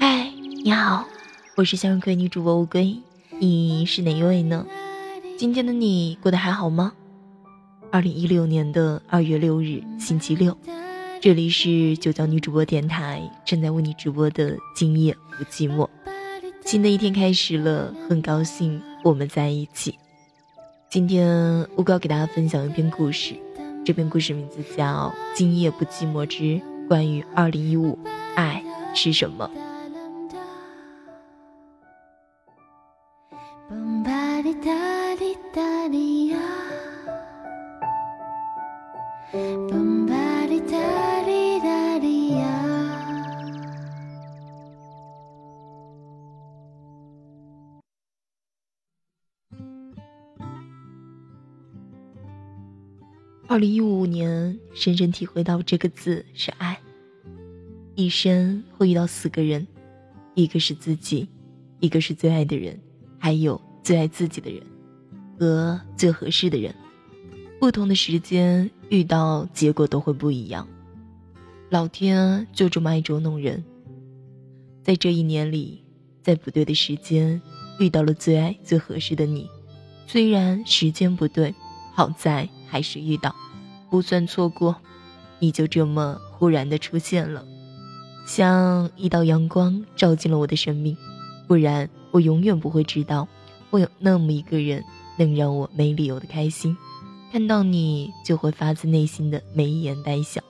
[0.00, 0.32] 嗨，
[0.64, 1.04] 你好，
[1.56, 2.96] 我是向日葵女主播乌龟，
[3.38, 4.66] 你是哪一位呢？
[5.36, 6.94] 今天的你过得还好吗？
[7.92, 10.56] 二零一六年的二月六日，星期六，
[11.20, 15.86] 这里是九江女主播电台，正在为你直播的今夜不寂寞。
[16.64, 19.98] 新的一天开始了，很高兴我们在一起。
[20.88, 23.34] 今天乌龟要给大家分享一篇故事，
[23.84, 27.98] 这篇故事名字叫《今夜不寂寞之关于二零一五
[28.36, 28.62] 爱
[28.94, 29.50] 是什么》。
[53.48, 56.75] 二零一五年，深深体会到这个字是爱。
[57.96, 59.66] 一生会遇到四个人，
[60.34, 61.26] 一个是自己，
[61.80, 62.78] 一个是最爱的人，
[63.18, 64.62] 还有最爱自己的人，
[65.40, 66.74] 和最合适的人。
[67.58, 70.68] 不同的时间遇到，结果都会不一样。
[71.70, 73.64] 老天就这么爱捉弄人，
[74.82, 75.82] 在这一年里，
[76.22, 77.40] 在不对的时间
[77.80, 79.48] 遇到了最爱最合适的你，
[80.06, 81.54] 虽然时间不对。
[81.94, 83.34] 好在还是遇到，
[83.88, 84.76] 不算错过，
[85.38, 87.42] 你就这么忽然的出现了，
[88.26, 90.96] 像一道阳光照进了我的生命，
[91.46, 93.26] 不然我永远不会知道，
[93.70, 94.84] 会有那么一个人
[95.16, 96.76] 能让我没理由的开心，
[97.32, 100.42] 看到你就会发自内心的眉眼带笑，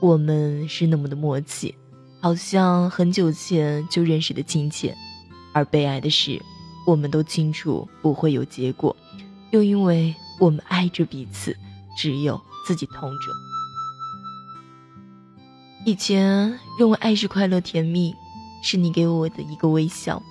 [0.00, 1.74] 我们是那么的默契，
[2.20, 4.96] 好像很久前就认识的亲切，
[5.52, 6.40] 而悲哀的是，
[6.86, 8.96] 我们都清楚不会有结果，
[9.52, 10.14] 又因为。
[10.40, 11.56] 我们爱着彼此，
[11.96, 13.47] 只有自己痛着。
[15.84, 18.14] 以前认为爱是快乐甜蜜，
[18.62, 20.22] 是你给我的一个微笑，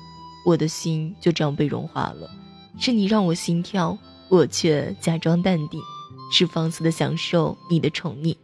[0.45, 2.30] 我的心就这样被融化了。
[2.78, 3.98] 是你让我心跳，
[4.30, 5.81] 我却假装淡定。
[6.30, 8.36] 是放肆的享受你的宠溺，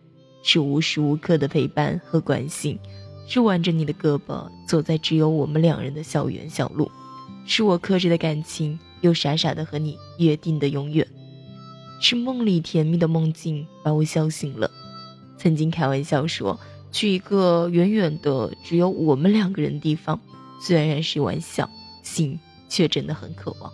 [0.42, 2.80] 是无时无刻的陪伴和关心，
[3.28, 6.90] 是挽着你的胳膊走在只有我们两人的校园小路，
[7.46, 11.06] 是我克制的感情，又傻傻的和你约定的永远。
[12.00, 14.72] 是梦里甜蜜的梦境把我笑醒了。
[15.38, 16.58] 曾经开玩笑说，
[16.94, 20.22] 去一个远远的只有我们两个人的地方，
[20.62, 21.70] 虽然是玩笑，
[22.04, 22.40] 心
[22.70, 23.74] 却真的很渴望。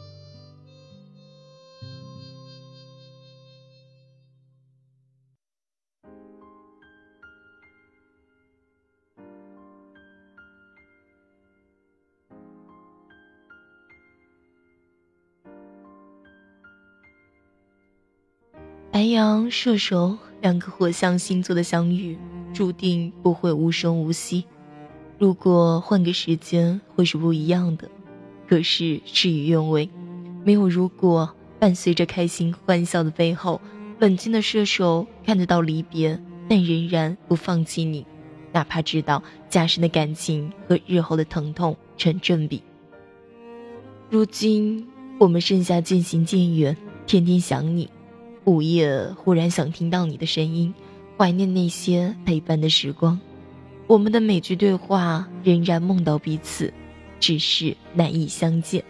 [18.91, 22.17] 白羊、射手两个火象星座的相遇，
[22.59, 24.43] 注定不会无声无息。
[25.17, 27.89] 如果换个时间，会是不一样的。
[28.49, 29.89] 可是事与愿违，
[30.43, 31.33] 没有如果。
[31.57, 33.61] 伴随着开心欢笑的背后，
[33.97, 38.05] 冷静的射手看得到离别，但仍然不放弃你，
[38.51, 42.61] 哪怕知道加深的感情和日后的疼痛成正比。
[44.09, 44.85] 如今
[45.17, 46.75] 我们剩下渐行渐远，
[47.07, 47.89] 天天想你。
[48.43, 50.73] 午夜忽然想听到你的声音，
[51.19, 53.19] 怀念那些陪伴的时光。
[53.87, 56.73] 我们的每句对话仍然梦到彼此，
[57.19, 58.81] 只是难以相见。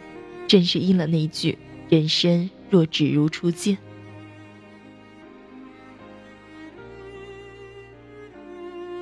[0.48, 1.58] 正是应了那句
[1.90, 3.76] “人生若只如初见”。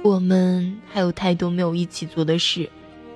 [0.03, 2.69] 我们还有太多没有一起做的事，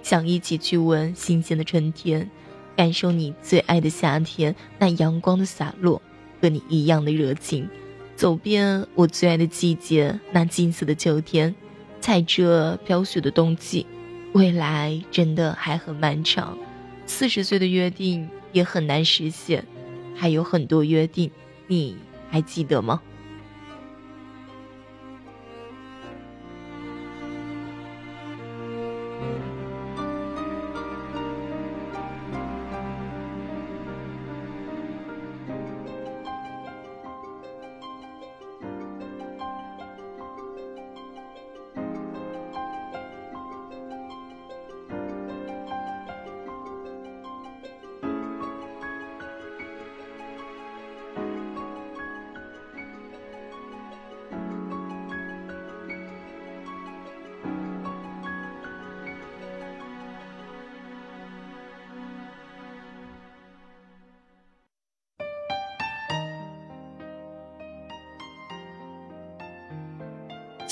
[0.04, 2.30] 想一起去闻新鲜的春天，
[2.76, 6.02] 感受你最爱的夏天那阳光的洒落。
[6.42, 7.70] 和你一样的热情，
[8.16, 11.54] 走遍我最爱的季节，那金色的秋天，
[12.00, 13.86] 踩着飘雪的冬季，
[14.34, 16.58] 未来真的还很漫长。
[17.08, 19.66] 四十岁的约定也很难实现，
[20.16, 21.32] 还有很多约定，
[21.68, 21.96] 你
[22.30, 23.02] 还记得吗？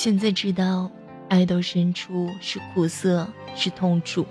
[0.01, 0.89] 现在知道，
[1.27, 4.25] 爱到深处是苦涩，是痛楚，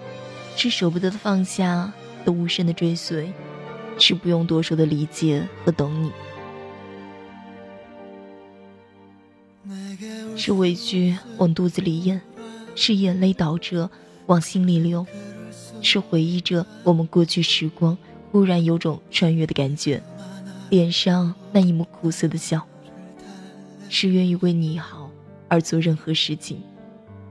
[0.57, 1.93] 是舍不得的放下，
[2.25, 3.31] 的无声的追随，
[3.99, 6.11] 是不用多说的理解和懂你，
[10.39, 12.19] 是委屈往肚子里咽，
[12.75, 13.91] 是眼泪倒着
[14.25, 15.07] 往心里流，
[15.83, 17.99] 是回忆着我们过去时光，
[18.33, 20.03] 忽然有种穿越的感觉，
[20.71, 22.67] 脸上那一抹苦涩的笑，
[23.91, 24.98] 是愿意为你好
[25.49, 26.63] 而做任何事情。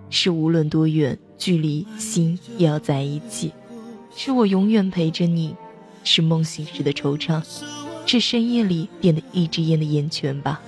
[0.10, 3.52] 是无论多远距离，心也要在一起。
[4.16, 5.56] 是我永远陪着你，
[6.04, 7.44] 是梦醒时的惆怅，
[8.06, 10.62] 是深夜里点的一支烟的烟圈吧，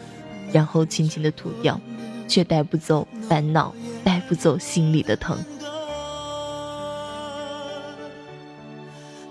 [0.51, 1.80] 然后轻轻的吐掉，
[2.28, 3.74] 却带不走烦恼，
[4.04, 5.38] 带不走心里的疼。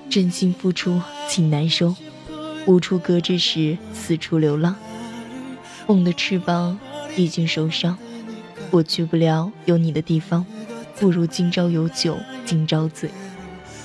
[0.09, 1.94] 真心付出，情难收，
[2.67, 4.75] 无处搁置时，四处流浪。
[5.87, 6.79] 梦的翅膀
[7.14, 7.97] 已经受伤。
[8.70, 10.44] 我去不了有你的地方，
[10.99, 13.11] 不如今朝有酒今朝醉。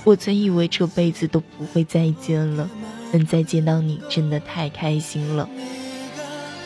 [0.03, 2.69] 我曾以为这辈子都不会再见了，
[3.13, 5.47] 能再见到你真的太开心了。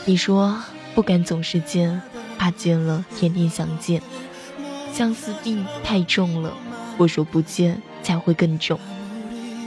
[0.05, 0.57] 你说
[0.95, 2.01] 不敢总是见，
[2.37, 4.01] 怕见了天天想见，
[4.91, 6.53] 相思病太重了。
[6.97, 8.79] 我说不见才会更重。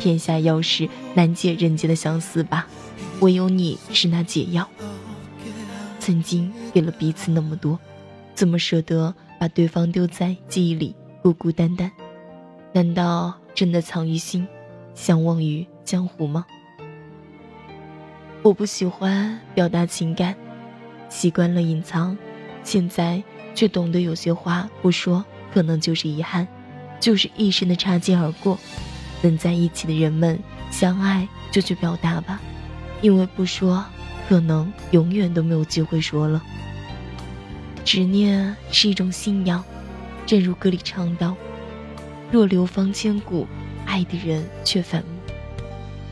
[0.00, 2.67] 天下药是难解人间的相思吧，
[3.20, 4.69] 唯有你是那解药。
[6.00, 7.79] 曾经给了彼此那么多。
[8.41, 11.93] 怎么舍得把对方丢在记忆里孤孤单单？
[12.73, 14.49] 难道真的藏于心，
[14.95, 16.47] 相忘于江湖吗？
[18.41, 20.35] 我不喜欢表达情感，
[21.11, 22.17] 习惯了隐藏，
[22.65, 23.23] 现在
[23.55, 25.23] 却懂得有些话不说，
[25.53, 26.49] 可能就是遗憾，
[26.99, 28.59] 就是一生的擦肩而过。
[29.21, 30.39] 能在一起的人们
[30.71, 32.41] 相爱就去表达吧，
[33.03, 33.85] 因为不说，
[34.31, 36.43] 可能永远都没有机会说了。
[37.93, 39.65] 执念是一种信仰，
[40.25, 41.35] 正如歌里唱道
[42.31, 43.49] ：“若流芳千古，
[43.85, 45.09] 爱的人却反目。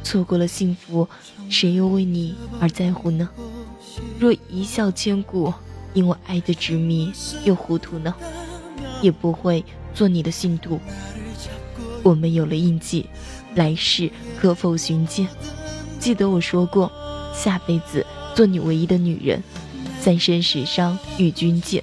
[0.02, 1.08] 错过了幸福，
[1.48, 3.30] 谁又为你而在乎呢？
[4.18, 5.54] 若一笑千古，
[5.94, 7.12] 因为爱的执迷
[7.44, 8.12] 又糊涂呢？
[9.00, 9.64] 也不会
[9.94, 10.80] 做你的信徒。
[12.02, 13.06] 我们有了印记，
[13.54, 15.28] 来世可否寻见？
[16.00, 16.90] 记得我说过，
[17.32, 18.04] 下辈子
[18.34, 19.40] 做你唯一的女人。”
[20.00, 21.82] 三生石上与君见，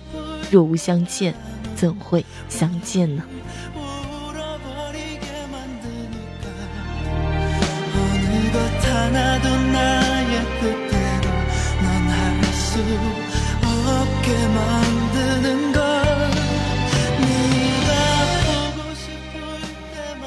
[0.49, 1.33] 若无相欠，
[1.75, 3.23] 怎会相见呢？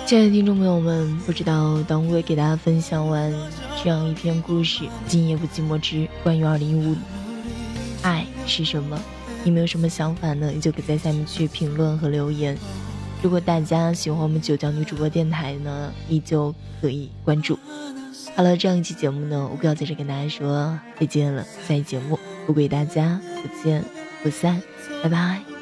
[0.06, 3.30] 亲爱的听众朋友们，不知道当我给大家分享完
[3.82, 6.94] 这样一篇故事《今夜不寂寞之关于二零一五》。
[8.08, 8.98] 爱是什么？
[9.44, 10.50] 你们有什么想法呢？
[10.50, 12.56] 你就可以在下面去评论和留言。
[13.22, 17.58] 如果大家喜欢我们九江女主播电台呢，依旧可以关注。
[18.34, 21.44] 好了，这样一期节目呢，我不要在这跟大家说再见了。
[21.66, 23.84] 下期节目，我给大家不见
[24.22, 24.62] 不散，
[25.02, 25.57] 拜拜。